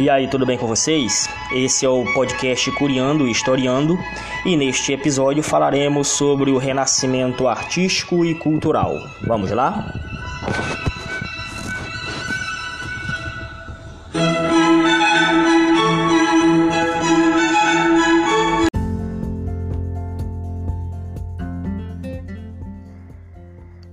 [0.00, 1.28] E aí, tudo bem com vocês?
[1.52, 3.98] Esse é o podcast Curiando e Historiando,
[4.46, 8.94] e neste episódio falaremos sobre o renascimento artístico e cultural.
[9.26, 9.92] Vamos lá?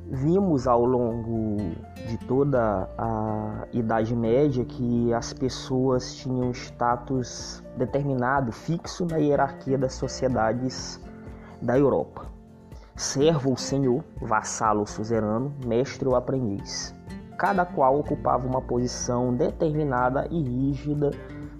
[0.09, 1.36] Vimos ao longo
[2.28, 11.00] toda a Idade Média que as pessoas tinham status determinado, fixo na hierarquia das sociedades
[11.61, 12.25] da Europa.
[12.95, 16.94] Servo ou senhor, vassalo ou suzerano, mestre ou aprendiz.
[17.38, 21.11] Cada qual ocupava uma posição determinada e rígida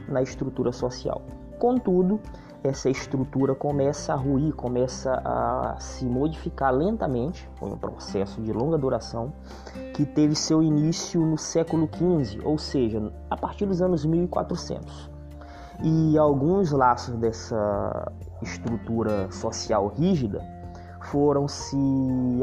[0.08, 1.22] na estrutura social.
[1.60, 2.20] Contudo,
[2.64, 8.78] essa estrutura começa a ruir, começa a se modificar lentamente, foi um processo de longa
[8.78, 9.32] duração,
[9.94, 15.10] que teve seu início no século XV, ou seja, a partir dos anos 1400.
[15.84, 20.44] E alguns laços dessa estrutura social rígida
[21.04, 21.78] foram se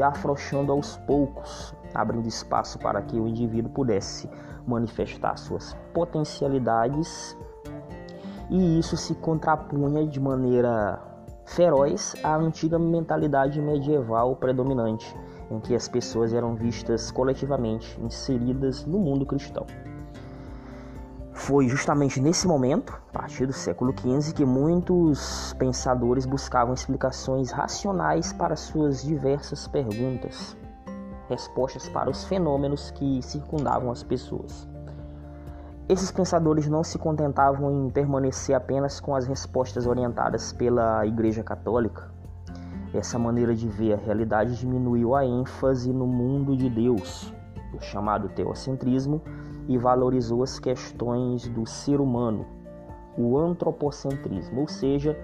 [0.01, 4.29] afrouxando aos poucos, abrindo espaço para que o indivíduo pudesse
[4.65, 7.37] manifestar suas potencialidades
[8.49, 11.01] e isso se contrapunha de maneira
[11.45, 15.15] feroz à antiga mentalidade medieval predominante,
[15.49, 19.65] em que as pessoas eram vistas coletivamente inseridas no mundo cristão.
[21.31, 28.33] Foi justamente nesse momento, a partir do século XV, que muitos pensadores buscavam explicações racionais
[28.33, 30.57] para suas diversas perguntas,
[31.29, 34.67] respostas para os fenômenos que circundavam as pessoas.
[35.87, 42.09] Esses pensadores não se contentavam em permanecer apenas com as respostas orientadas pela Igreja Católica.
[42.91, 47.31] Essa maneira de ver a realidade diminuiu a ênfase no mundo de Deus,
[47.71, 49.21] o chamado teocentrismo,
[49.67, 52.47] e valorizou as questões do ser humano,
[53.15, 55.15] o antropocentrismo, ou seja,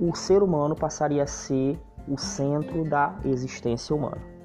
[0.00, 4.35] o ser humano passaria a ser o centro da existência humana.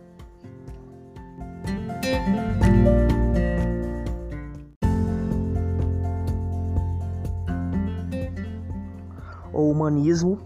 [9.72, 10.38] Humanismo,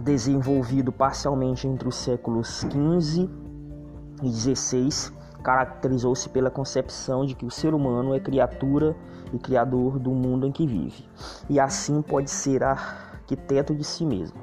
[0.00, 3.28] desenvolvido parcialmente entre os séculos XV
[4.22, 5.12] e XVI,
[5.42, 8.96] caracterizou-se pela concepção de que o ser humano é criatura
[9.32, 11.04] e criador do mundo em que vive,
[11.48, 14.38] e assim pode ser arquiteto de si mesmo.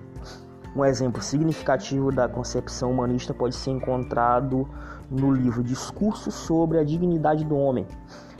[0.76, 4.68] Um exemplo significativo da concepção humanista pode ser encontrado
[5.10, 7.86] no livro Discurso sobre a Dignidade do Homem,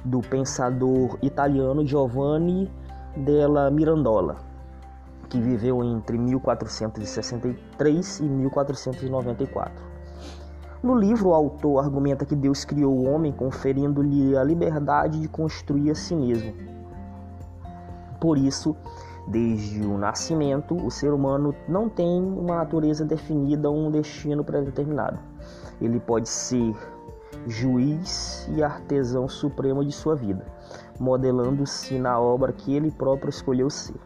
[0.04, 2.72] do pensador italiano Giovanni
[3.16, 4.55] della Mirandola
[5.28, 9.96] que viveu entre 1463 e 1494.
[10.84, 15.90] No livro, o autor argumenta que Deus criou o homem conferindo-lhe a liberdade de construir
[15.90, 16.54] a si mesmo.
[18.22, 18.76] Por isso,
[19.28, 25.18] desde o nascimento, o ser humano não tem uma natureza definida ou um destino pré-determinado.
[25.82, 26.76] Ele pode ser
[27.48, 30.46] juiz e artesão supremo de sua vida,
[31.00, 34.00] modelando-se na obra que ele próprio escolheu ser.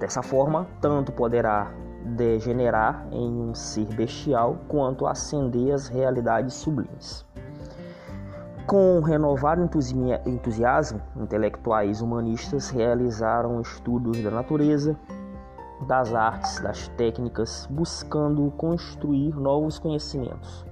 [0.00, 1.70] Dessa forma, tanto poderá
[2.02, 7.26] degenerar em um ser bestial quanto ascender às realidades sublimes.
[8.66, 9.68] Com renovado
[10.24, 14.96] entusiasmo, intelectuais humanistas realizaram estudos da natureza,
[15.86, 20.64] das artes, das técnicas, buscando construir novos conhecimentos.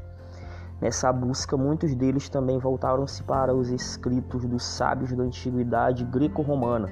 [0.81, 6.89] Nessa busca, muitos deles também voltaram-se para os escritos dos sábios da antiguidade greco-romana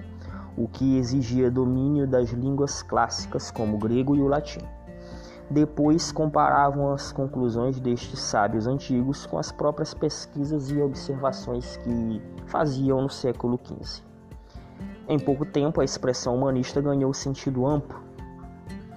[0.56, 4.60] o que exigia domínio das línguas clássicas como o grego e o latim.
[5.48, 13.02] Depois comparavam as conclusões destes sábios antigos com as próprias pesquisas e observações que faziam
[13.02, 14.02] no século XV.
[15.08, 18.02] Em pouco tempo, a expressão humanista ganhou sentido amplo,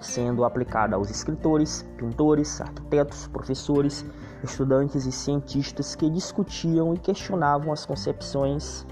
[0.01, 4.03] sendo aplicada aos escritores, pintores, arquitetos, professores,
[4.43, 8.87] estudantes e cientistas que discutiam e questionavam as concepções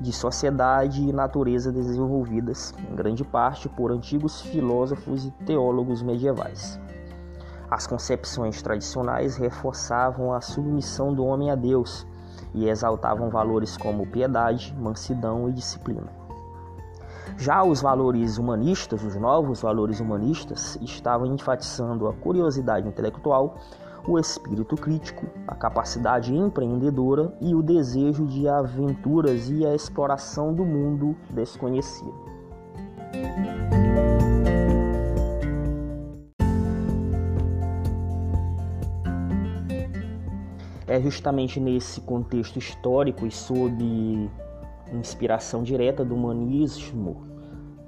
[0.00, 6.78] de sociedade e natureza desenvolvidas, em grande parte por antigos filósofos e teólogos medievais.
[7.70, 12.06] As concepções tradicionais reforçavam a submissão do homem a Deus
[12.54, 16.26] e exaltavam valores como piedade, mansidão e disciplina.
[17.36, 23.56] Já os valores humanistas, os novos valores humanistas, estavam enfatizando a curiosidade intelectual
[24.08, 30.64] o espírito crítico, a capacidade empreendedora e o desejo de aventuras e a exploração do
[30.64, 32.14] mundo desconhecido.
[40.86, 44.30] É justamente nesse contexto histórico e sob
[44.92, 47.26] inspiração direta do humanismo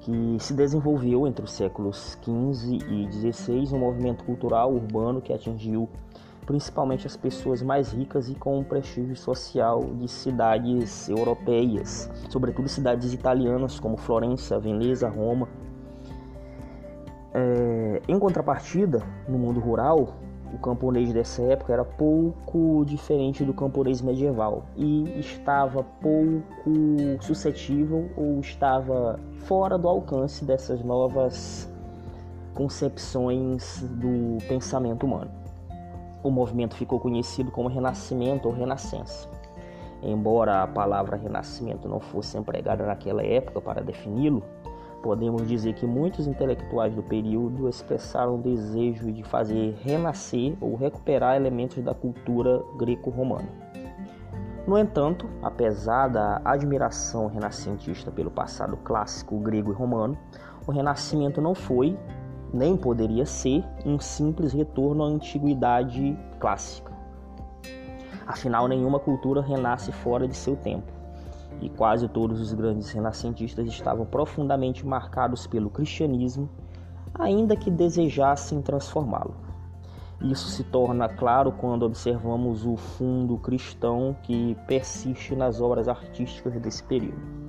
[0.00, 5.88] que se desenvolveu entre os séculos XV e XVI, um movimento cultural urbano que atingiu
[6.49, 13.79] principalmente as pessoas mais ricas e com prestígio social de cidades europeias, sobretudo cidades italianas
[13.79, 15.47] como Florença, Veneza, Roma.
[17.35, 20.15] É, em contrapartida, no mundo rural,
[20.50, 28.41] o camponês dessa época era pouco diferente do camponês medieval e estava pouco suscetível ou
[28.41, 31.71] estava fora do alcance dessas novas
[32.55, 35.38] concepções do pensamento humano.
[36.23, 39.29] O movimento ficou conhecido como Renascimento ou Renascença.
[40.03, 44.43] Embora a palavra renascimento não fosse empregada naquela época para defini-lo,
[45.03, 51.37] podemos dizer que muitos intelectuais do período expressaram o desejo de fazer renascer ou recuperar
[51.37, 53.49] elementos da cultura greco-romana.
[54.67, 60.17] No entanto, apesar da admiração renascentista pelo passado clássico grego e romano,
[60.67, 61.97] o Renascimento não foi,
[62.53, 66.93] nem poderia ser, um simples retorno à antiguidade clássica.
[68.27, 70.93] Afinal, nenhuma cultura renasce fora de seu tempo
[71.61, 76.49] e quase todos os grandes renascentistas estavam profundamente marcados pelo cristianismo,
[77.15, 79.35] ainda que desejassem transformá-lo.
[80.21, 86.83] Isso se torna claro quando observamos o fundo cristão que persiste nas obras artísticas desse
[86.83, 87.48] período.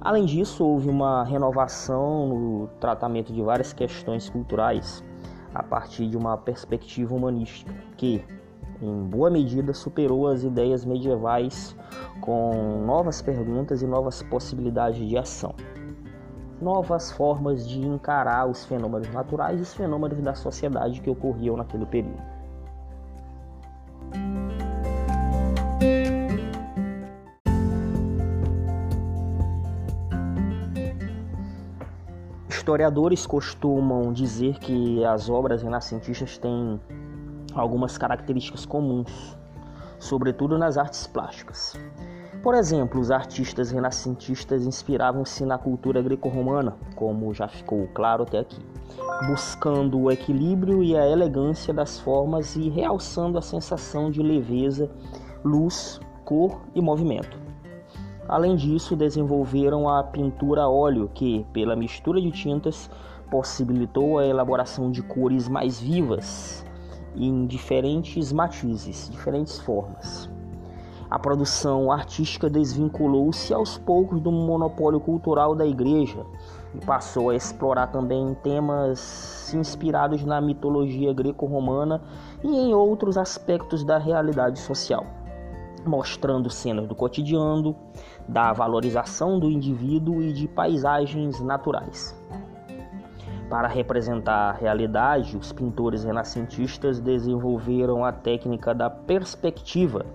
[0.00, 5.04] Além disso, houve uma renovação no tratamento de várias questões culturais
[5.54, 8.24] a partir de uma perspectiva humanística que,
[8.80, 11.76] em boa medida, superou as ideias medievais
[12.22, 15.54] com novas perguntas e novas possibilidades de ação.
[16.62, 21.84] Novas formas de encarar os fenômenos naturais e os fenômenos da sociedade que ocorriam naquele
[21.84, 22.29] período.
[32.60, 36.78] Historiadores costumam dizer que as obras renascentistas têm
[37.54, 39.34] algumas características comuns,
[39.98, 41.72] sobretudo nas artes plásticas.
[42.42, 48.62] Por exemplo, os artistas renascentistas inspiravam-se na cultura greco-romana, como já ficou claro até aqui,
[49.26, 54.90] buscando o equilíbrio e a elegância das formas e realçando a sensação de leveza,
[55.42, 57.38] luz, cor e movimento.
[58.30, 62.88] Além disso, desenvolveram a pintura a óleo, que, pela mistura de tintas,
[63.28, 66.64] possibilitou a elaboração de cores mais vivas
[67.16, 70.30] em diferentes matizes, diferentes formas.
[71.10, 76.24] A produção artística desvinculou-se aos poucos do monopólio cultural da igreja
[76.72, 82.00] e passou a explorar também temas inspirados na mitologia greco-romana
[82.44, 85.04] e em outros aspectos da realidade social,
[85.84, 87.74] mostrando cenas do cotidiano,
[88.30, 92.16] da valorização do indivíduo e de paisagens naturais.
[93.48, 100.06] Para representar a realidade, os pintores renascentistas desenvolveram a técnica da perspectiva,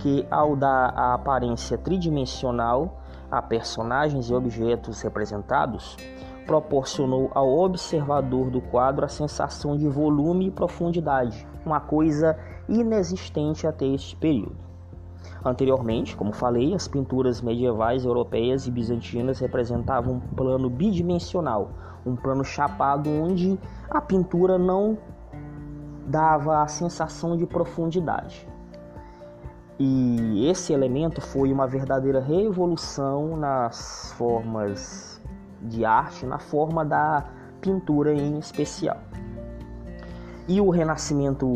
[0.00, 3.00] que, ao dar a aparência tridimensional
[3.30, 5.96] a personagens e objetos representados,
[6.44, 12.36] proporcionou ao observador do quadro a sensação de volume e profundidade, uma coisa
[12.68, 14.69] inexistente até este período.
[15.44, 21.70] Anteriormente, como falei, as pinturas medievais europeias e bizantinas representavam um plano bidimensional,
[22.04, 23.58] um plano chapado onde
[23.88, 24.98] a pintura não
[26.06, 28.46] dava a sensação de profundidade.
[29.78, 35.18] E esse elemento foi uma verdadeira revolução nas formas
[35.62, 37.24] de arte, na forma da
[37.62, 38.98] pintura em especial.
[40.46, 41.46] E o renascimento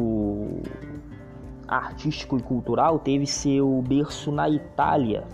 [1.66, 5.24] artístico e cultural teve seu berço na Itália.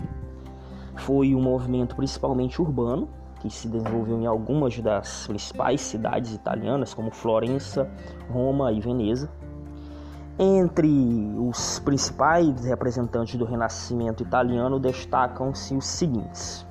[0.97, 3.07] Foi um movimento principalmente urbano,
[3.39, 7.89] que se desenvolveu em algumas das principais cidades italianas, como Florença,
[8.29, 9.29] Roma e Veneza.
[10.37, 10.87] Entre
[11.37, 16.65] os principais representantes do Renascimento italiano destacam-se os seguintes: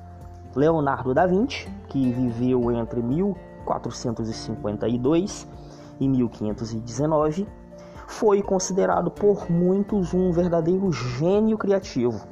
[0.55, 5.47] Leonardo da Vinci, que viveu entre 1452
[5.99, 7.45] e 1519,
[8.11, 12.27] foi considerado por muitos um verdadeiro gênio criativo.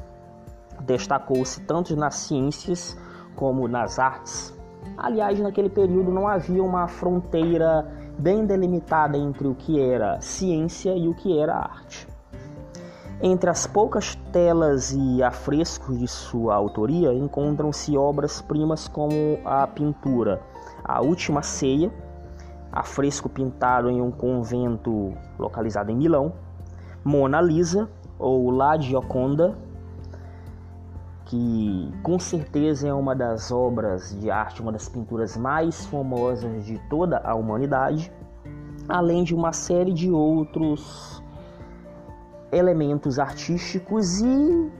[0.81, 2.97] Destacou-se tanto nas ciências
[3.35, 4.53] como nas artes.
[4.97, 11.07] Aliás, naquele período não havia uma fronteira bem delimitada entre o que era ciência e
[11.07, 12.07] o que era arte.
[13.21, 20.41] Entre as poucas telas e afrescos de sua autoria encontram-se obras-primas como a pintura
[20.83, 21.91] A Última Ceia,
[22.71, 26.33] afresco pintado em um convento localizado em Milão,
[27.03, 29.57] Mona Lisa ou La Gioconda,
[31.25, 36.77] que com certeza é uma das obras de arte, uma das pinturas mais famosas de
[36.89, 38.11] toda a humanidade,
[38.87, 41.23] além de uma série de outros
[42.51, 44.71] elementos artísticos e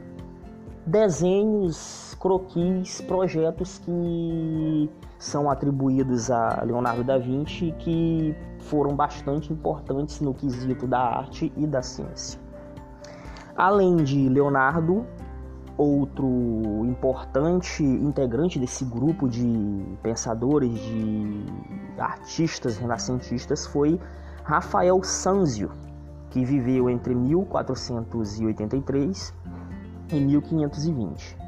[0.86, 10.22] desenhos, croquis, projetos que são atribuídos a Leonardo da Vinci e que foram bastante importantes
[10.22, 12.40] no quesito da arte e da ciência.
[13.56, 15.06] Além de Leonardo,
[15.78, 16.26] outro
[16.86, 21.46] importante integrante desse grupo de pensadores, de
[21.98, 24.00] artistas renascentistas foi
[24.44, 25.70] Rafael Sanzio,
[26.30, 29.34] que viveu entre 1483
[30.12, 31.39] e 1520.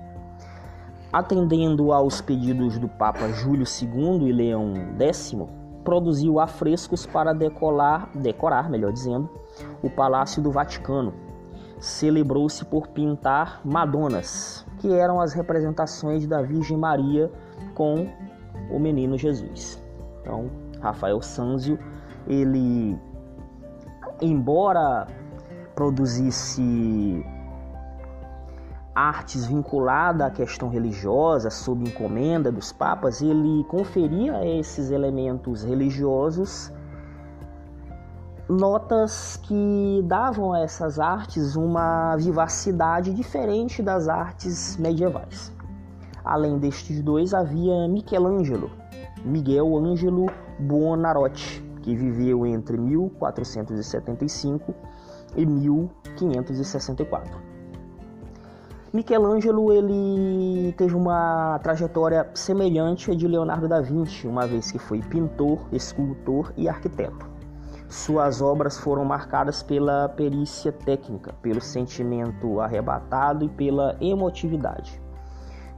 [1.11, 5.35] Atendendo aos pedidos do Papa Júlio II e Leão X,
[5.83, 9.29] produziu afrescos para decolar, decorar, melhor dizendo,
[9.83, 11.13] o Palácio do Vaticano,
[11.79, 17.29] celebrou-se por pintar Madonas, que eram as representações da Virgem Maria
[17.73, 18.07] com
[18.69, 19.83] o menino Jesus.
[20.21, 20.49] Então,
[20.79, 21.77] Rafael Sanzio,
[22.25, 22.97] ele,
[24.21, 25.07] embora
[25.75, 27.25] produzisse
[28.93, 36.71] artes vinculadas à questão religiosa, sob encomenda dos papas, ele conferia a esses elementos religiosos
[38.51, 45.51] notas que davam a essas artes uma vivacidade diferente das artes medievais.
[46.23, 48.69] Além destes dois, havia Michelangelo,
[49.23, 50.27] Miguel Ângelo
[50.59, 54.75] Buonarroti, que viveu entre 1475
[55.35, 57.50] e 1564.
[58.93, 64.99] Michelangelo ele teve uma trajetória semelhante à de Leonardo da Vinci, uma vez que foi
[64.99, 67.25] pintor, escultor e arquiteto.
[67.87, 75.01] Suas obras foram marcadas pela perícia técnica, pelo sentimento arrebatado e pela emotividade.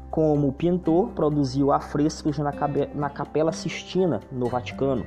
[0.09, 5.05] Como pintor, produziu afrescos na Capela Sistina, no Vaticano,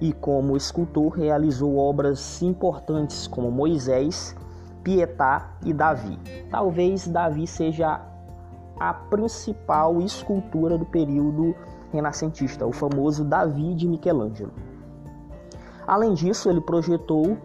[0.00, 4.34] e como escultor, realizou obras importantes como Moisés,
[4.82, 6.18] Pietá e Davi.
[6.50, 8.00] Talvez Davi seja
[8.78, 11.54] a principal escultura do período
[11.92, 14.52] renascentista, o famoso Davi de Michelangelo.
[15.86, 17.36] Além disso, ele projetou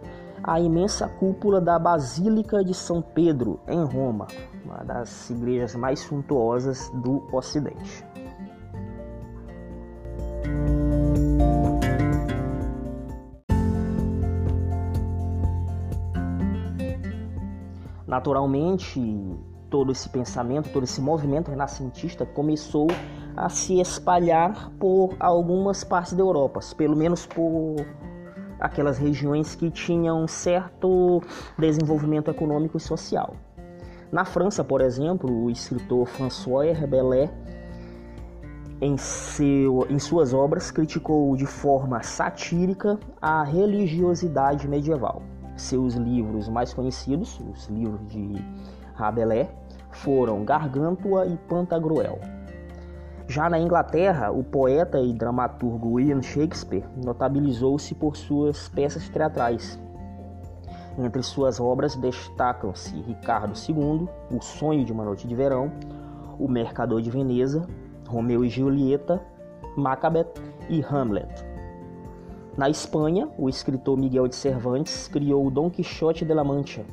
[0.43, 4.27] a imensa cúpula da Basílica de São Pedro, em Roma,
[4.63, 8.05] uma das igrejas mais suntuosas do Ocidente.
[18.07, 18.99] Naturalmente,
[19.69, 22.87] todo esse pensamento, todo esse movimento renascentista começou
[23.35, 27.85] a se espalhar por algumas partes da Europa, pelo menos por
[28.59, 31.21] aquelas regiões que tinham certo
[31.59, 33.35] desenvolvimento econômico e social.
[34.11, 37.29] Na França, por exemplo, o escritor François Rabelais,
[38.79, 45.21] em, seu, em suas obras, criticou de forma satírica a religiosidade medieval.
[45.57, 48.35] Seus livros mais conhecidos, os livros de
[48.93, 49.49] Rabelais,
[49.91, 52.19] foram Gargantua e Pantagruel.
[53.27, 59.77] Já na Inglaterra, o poeta e dramaturgo William Shakespeare notabilizou-se por suas peças teatrais.
[60.97, 65.71] Entre suas obras destacam-se Ricardo II, O Sonho de uma Noite de Verão,
[66.39, 67.67] O Mercador de Veneza,
[68.07, 69.21] Romeu e Julieta,
[69.75, 70.33] Macbeth
[70.69, 71.46] e Hamlet.
[72.57, 76.83] Na Espanha, o escritor Miguel de Cervantes criou Dom Quixote de la Mancha,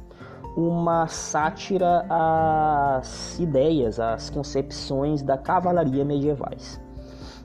[0.54, 6.78] uma sátira às ideias, às concepções da cavalaria medievais.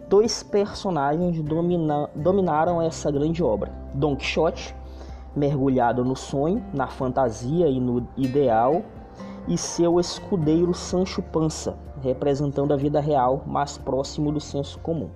[0.10, 4.76] Dois personagens domina, dominaram essa grande obra: Don Quixote,
[5.34, 8.82] mergulhado no sonho, na fantasia e no ideal,
[9.48, 15.10] e seu escudeiro Sancho Panza, representando a vida real mais próximo do senso comum.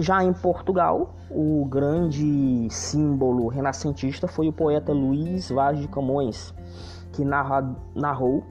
[0.00, 6.54] Já em Portugal, o grande símbolo renascentista foi o poeta Luís Vaz de Camões,
[7.12, 8.42] que narra, narrou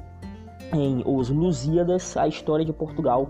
[0.72, 3.28] em Os Lusíadas a história de Portugal,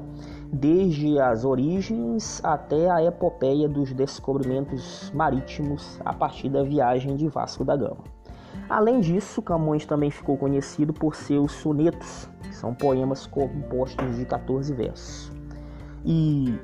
[0.51, 7.63] desde as origens até a epopeia dos descobrimentos marítimos a partir da viagem de Vasco
[7.63, 8.03] da Gama.
[8.69, 14.73] Além disso, Camões também ficou conhecido por seus sonetos, que são poemas compostos de 14
[14.73, 15.31] versos.
[16.05, 16.59] E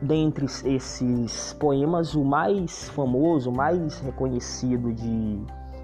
[0.00, 5.38] dentre esses poemas, o mais famoso, o mais reconhecido de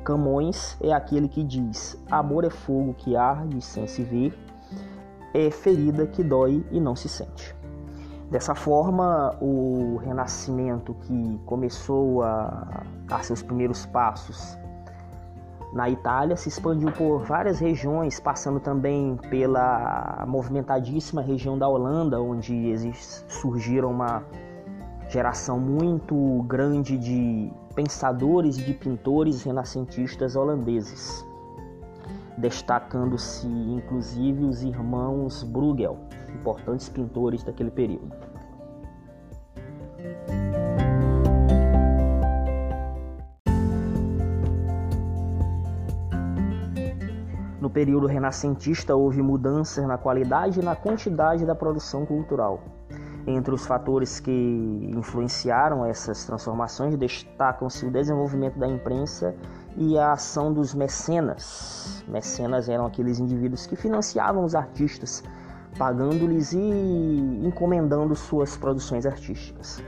[0.05, 4.39] Camões é aquele que diz: Amor é fogo que arde sem se ver,
[5.35, 7.55] é ferida que dói e não se sente.
[8.31, 14.59] Dessa forma, o Renascimento que começou a dar seus primeiros passos
[15.77, 22.75] na Itália, se expandiu por várias regiões, passando também pela movimentadíssima região da Holanda, onde
[23.29, 24.25] surgiram uma
[25.11, 31.23] geração muito grande de pensadores e de pintores renascentistas holandeses,
[32.39, 35.99] destacando-se inclusive os irmãos Bruegel,
[36.35, 38.17] importantes pintores daquele período.
[47.67, 52.63] No período renascentista houve mudanças na qualidade e na quantidade da produção cultural.
[53.27, 59.35] Entre os fatores que influenciaram essas transformações destacam-se o desenvolvimento da imprensa
[59.77, 62.05] e a ação dos mecenas.
[62.07, 65.25] Mecenas eram aqueles indivíduos que financiavam os artistas,
[65.77, 69.83] pagando-lhes e encomendando suas produções artísticas.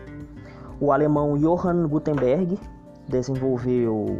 [0.80, 2.58] O alemão Johann Gutenberg
[3.08, 4.18] desenvolveu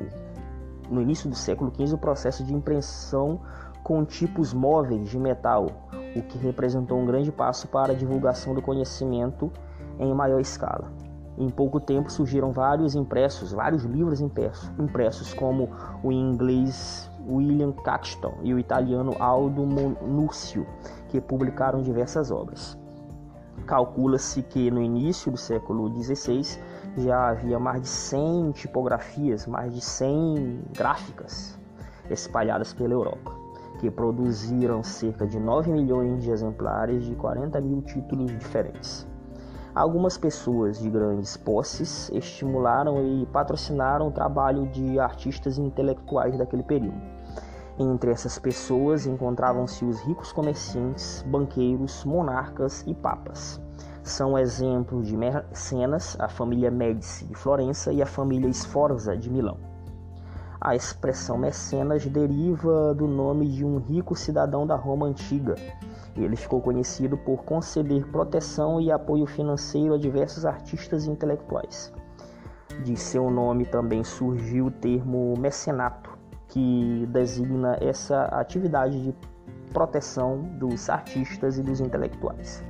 [0.90, 3.40] no início do século XV o processo de impressão
[3.83, 5.66] com tipos móveis de metal,
[6.14, 9.50] o que representou um grande passo para a divulgação do conhecimento
[9.99, 10.90] em maior escala.
[11.38, 15.71] Em pouco tempo surgiram vários impressos, vários livros impressos, impressos como
[16.02, 20.66] o inglês William Caxton e o italiano Aldo Nuccio,
[21.09, 22.77] que publicaram diversas obras.
[23.66, 26.59] Calcula-se que no início do século XVI
[26.96, 31.59] já havia mais de 100 tipografias, mais de 100 gráficas
[32.11, 33.48] espalhadas pela Europa
[33.79, 39.07] que produziram cerca de 9 milhões de exemplares de 40 mil títulos diferentes.
[39.74, 47.01] Algumas pessoas de grandes posses estimularam e patrocinaram o trabalho de artistas intelectuais daquele período.
[47.79, 53.61] Entre essas pessoas encontravam-se os ricos comerciantes, banqueiros, monarcas e papas.
[54.09, 59.59] São exemplos de mecenas a família Médici de Florença e a família Sforza de Milão.
[60.59, 65.57] A expressão mecenas deriva do nome de um rico cidadão da Roma antiga.
[66.16, 71.92] Ele ficou conhecido por conceder proteção e apoio financeiro a diversos artistas e intelectuais.
[72.83, 76.16] De seu nome também surgiu o termo mecenato,
[76.49, 79.14] que designa essa atividade de
[79.71, 82.64] proteção dos artistas e dos intelectuais.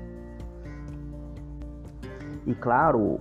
[2.48, 3.20] E claro,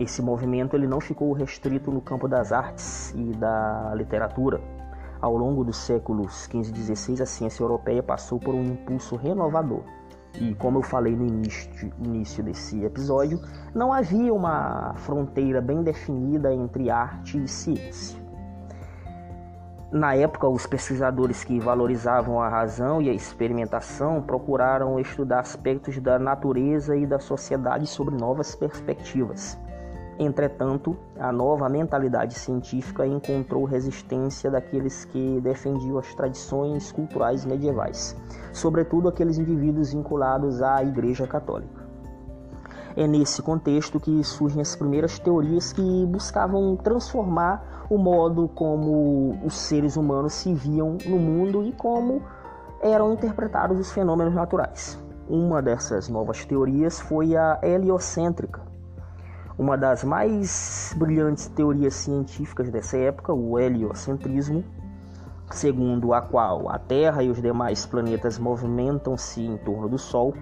[0.00, 4.58] esse movimento ele não ficou restrito no campo das artes e da literatura.
[5.20, 9.82] Ao longo dos séculos XV e XVI, a ciência europeia passou por um impulso renovador.
[10.40, 13.38] E como eu falei no início, início desse episódio,
[13.74, 18.23] não havia uma fronteira bem definida entre arte e ciência.
[19.94, 26.18] Na época, os pesquisadores que valorizavam a razão e a experimentação procuraram estudar aspectos da
[26.18, 29.56] natureza e da sociedade sobre novas perspectivas.
[30.18, 38.16] Entretanto, a nova mentalidade científica encontrou resistência daqueles que defendiam as tradições culturais medievais,
[38.52, 41.84] sobretudo aqueles indivíduos vinculados à Igreja Católica.
[42.96, 49.56] É nesse contexto que surgem as primeiras teorias que buscavam transformar o modo como os
[49.56, 52.22] seres humanos se viam no mundo e como
[52.80, 54.98] eram interpretados os fenômenos naturais.
[55.28, 58.60] Uma dessas novas teorias foi a heliocêntrica,
[59.56, 64.64] uma das mais brilhantes teorias científicas dessa época, o heliocentrismo,
[65.50, 70.34] segundo a qual a Terra e os demais planetas movimentam-se em torno do Sol,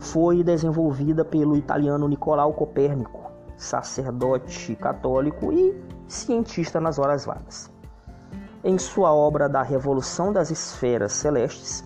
[0.00, 5.74] foi desenvolvida pelo italiano Nicolau Copérnico, sacerdote católico e
[6.08, 7.70] cientista nas horas vagas.
[8.62, 11.84] Em sua obra da Revolução das Esferas Celestes,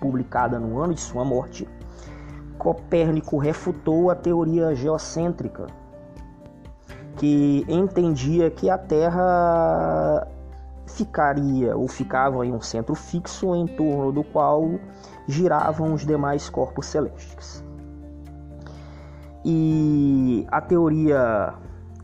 [0.00, 1.68] publicada no ano de sua morte,
[2.58, 5.66] Copérnico refutou a teoria geocêntrica,
[7.16, 10.26] que entendia que a Terra
[10.86, 14.78] ficaria ou ficava em um centro fixo em torno do qual
[15.26, 17.64] giravam os demais corpos celestes.
[19.44, 21.54] E a teoria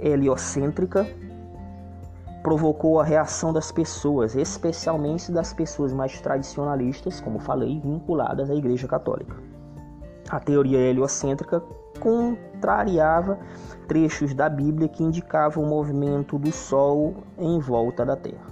[0.03, 1.07] heliocêntrica
[2.43, 8.89] provocou a reação das pessoas, especialmente das pessoas mais tradicionalistas, como falei, vinculadas à Igreja
[8.89, 9.37] Católica.
[10.29, 11.63] A teoria heliocêntrica
[12.01, 13.39] contrariava
[13.87, 18.51] trechos da Bíblia que indicavam o movimento do Sol em volta da Terra.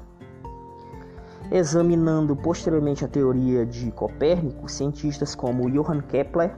[1.51, 6.55] Examinando posteriormente a teoria de Copérnico, cientistas como Johann Kepler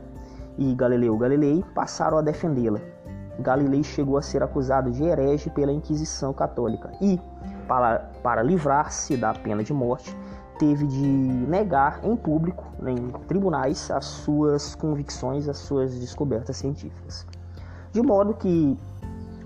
[0.59, 2.92] e Galileu Galilei passaram a defendê-la.
[3.39, 7.21] Galilei chegou a ser acusado de herege pela Inquisição Católica e,
[7.67, 10.17] para, para livrar-se da pena de morte,
[10.59, 17.27] teve de negar em público, em tribunais, as suas convicções, as suas descobertas científicas.
[17.91, 18.79] De modo que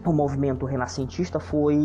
[0.05, 1.77] o movimento renascentista foi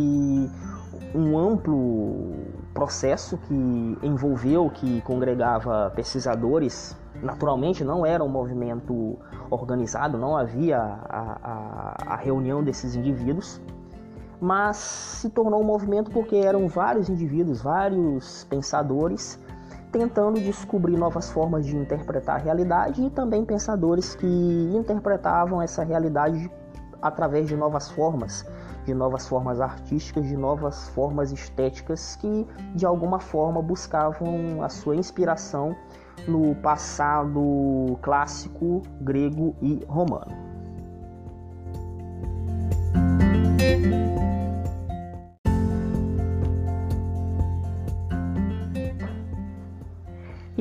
[1.13, 2.33] um amplo
[2.81, 6.97] processo que envolveu, que congregava pesquisadores.
[7.21, 9.19] Naturalmente, não era um movimento
[9.51, 13.61] organizado, não havia a, a, a reunião desses indivíduos,
[14.39, 19.39] mas se tornou um movimento porque eram vários indivíduos, vários pensadores
[19.91, 24.25] tentando descobrir novas formas de interpretar a realidade e também pensadores que
[24.73, 26.49] interpretavam essa realidade
[26.99, 28.43] através de novas formas,
[28.85, 34.95] de novas formas artísticas, de novas formas estéticas que de alguma forma buscavam a sua
[34.95, 35.75] inspiração
[36.27, 40.51] no passado clássico grego e romano.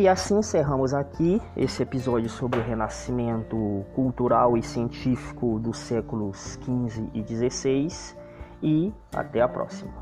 [0.01, 7.11] E assim encerramos aqui esse episódio sobre o renascimento cultural e científico dos séculos XV
[7.13, 8.17] e XVI
[8.63, 9.93] e até a próxima.